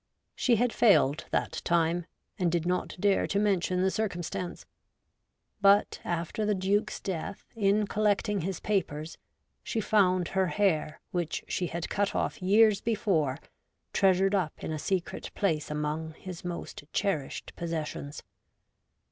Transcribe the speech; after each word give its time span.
She 0.35 0.55
had 0.55 0.73
failed 0.73 1.25
that 1.29 1.61
time, 1.63 2.07
and 2.39 2.51
did 2.51 2.65
not 2.65 2.95
dare 2.99 3.27
to 3.27 3.37
mention 3.37 3.83
the 3.83 3.91
circumstance. 3.91 4.65
But, 5.61 5.99
after 6.03 6.43
the 6.43 6.55
Duke's 6.55 6.99
death, 6.99 7.45
in 7.55 7.85
collecting 7.85 8.41
his 8.41 8.59
papers, 8.59 9.19
she 9.61 9.79
found 9.79 10.29
her 10.29 10.47
hair 10.47 10.99
which 11.11 11.43
she 11.47 11.67
had 11.67 11.87
cut 11.87 12.15
off 12.15 12.41
years 12.41 12.81
before 12.81 13.37
treasured 13.93 14.33
up 14.33 14.63
in 14.63 14.71
a 14.71 14.79
secret 14.79 15.29
place 15.35 15.69
among 15.69 16.15
his 16.15 16.43
most 16.43 16.83
cherished 16.93 17.55
possessions. 17.55 18.23